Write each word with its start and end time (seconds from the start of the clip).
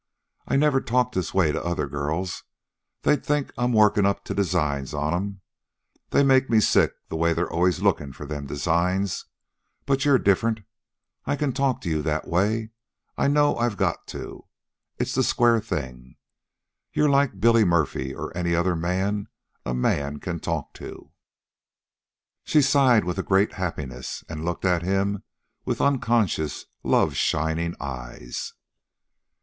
"I 0.47 0.55
never 0.55 0.81
talk 0.81 1.11
this 1.11 1.31
way 1.31 1.51
to 1.51 1.63
other 1.63 1.85
girls. 1.85 2.43
They'd 3.03 3.23
think 3.23 3.51
I'm 3.55 3.71
workin 3.71 4.03
up 4.03 4.25
to 4.25 4.33
designs 4.33 4.95
on 4.95 5.13
'em. 5.13 5.41
They 6.09 6.23
make 6.23 6.49
me 6.49 6.59
sick 6.59 6.93
the 7.09 7.15
way 7.15 7.33
they're 7.33 7.47
always 7.51 7.83
lookin' 7.83 8.11
for 8.11 8.25
them 8.25 8.47
designs. 8.47 9.25
But 9.85 10.03
you're 10.03 10.17
different. 10.17 10.61
I 11.27 11.35
can 11.35 11.53
talk 11.53 11.81
to 11.81 11.89
you 11.89 12.01
that 12.01 12.27
way. 12.27 12.71
I 13.15 13.27
know 13.27 13.55
I've 13.57 13.77
got 13.77 14.07
to. 14.07 14.47
It's 14.97 15.13
the 15.13 15.21
square 15.21 15.59
thing. 15.61 16.15
You're 16.93 17.07
like 17.07 17.39
Billy 17.39 17.63
Murphy, 17.63 18.11
or 18.11 18.35
any 18.35 18.55
other 18.55 18.75
man 18.75 19.27
a 19.67 19.75
man 19.75 20.19
can 20.19 20.39
talk 20.39 20.73
to." 20.81 21.11
She 22.43 22.63
sighed 22.63 23.03
with 23.05 23.19
a 23.19 23.21
great 23.21 23.53
happiness, 23.53 24.23
and 24.27 24.43
looked 24.43 24.65
at 24.65 24.81
him 24.81 25.21
with 25.63 25.79
unconscious, 25.79 26.65
love 26.81 27.15
shining 27.15 27.75
eyes. 27.79 28.53